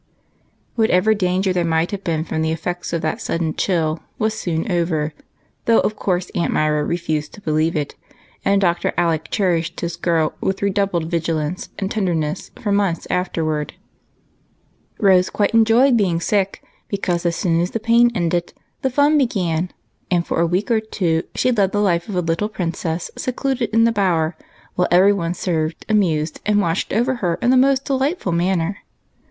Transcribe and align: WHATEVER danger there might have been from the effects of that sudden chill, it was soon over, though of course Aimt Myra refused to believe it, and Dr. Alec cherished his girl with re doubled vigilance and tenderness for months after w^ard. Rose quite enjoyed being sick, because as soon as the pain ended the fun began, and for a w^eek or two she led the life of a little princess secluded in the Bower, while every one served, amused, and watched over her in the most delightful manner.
WHATEVER 0.77 1.13
danger 1.13 1.53
there 1.53 1.63
might 1.63 1.91
have 1.91 2.03
been 2.03 2.23
from 2.23 2.41
the 2.41 2.51
effects 2.51 2.91
of 2.91 3.03
that 3.03 3.21
sudden 3.21 3.53
chill, 3.53 3.97
it 4.15 4.19
was 4.19 4.33
soon 4.33 4.71
over, 4.71 5.13
though 5.65 5.77
of 5.81 5.95
course 5.95 6.31
Aimt 6.33 6.51
Myra 6.51 6.83
refused 6.83 7.33
to 7.35 7.41
believe 7.41 7.75
it, 7.75 7.93
and 8.43 8.59
Dr. 8.59 8.95
Alec 8.97 9.27
cherished 9.29 9.79
his 9.79 9.95
girl 9.97 10.33
with 10.41 10.63
re 10.63 10.71
doubled 10.71 11.11
vigilance 11.11 11.69
and 11.77 11.91
tenderness 11.91 12.49
for 12.59 12.71
months 12.71 13.05
after 13.11 13.43
w^ard. 13.43 13.73
Rose 14.99 15.29
quite 15.29 15.53
enjoyed 15.53 15.97
being 15.97 16.19
sick, 16.19 16.63
because 16.87 17.23
as 17.23 17.35
soon 17.35 17.61
as 17.61 17.69
the 17.69 17.79
pain 17.79 18.09
ended 18.15 18.53
the 18.81 18.89
fun 18.89 19.19
began, 19.19 19.69
and 20.09 20.25
for 20.25 20.41
a 20.41 20.49
w^eek 20.49 20.71
or 20.71 20.79
two 20.79 21.21
she 21.35 21.51
led 21.51 21.73
the 21.73 21.79
life 21.79 22.09
of 22.09 22.15
a 22.15 22.21
little 22.21 22.49
princess 22.49 23.11
secluded 23.15 23.69
in 23.69 23.83
the 23.83 23.91
Bower, 23.91 24.35
while 24.73 24.87
every 24.89 25.13
one 25.13 25.35
served, 25.35 25.85
amused, 25.87 26.39
and 26.43 26.59
watched 26.59 26.91
over 26.91 27.17
her 27.17 27.35
in 27.39 27.51
the 27.51 27.55
most 27.55 27.85
delightful 27.85 28.31
manner. 28.31 28.79